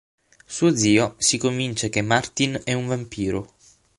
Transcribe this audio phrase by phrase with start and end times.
[0.47, 3.53] Suo zio si convince che Martin è un vampiro.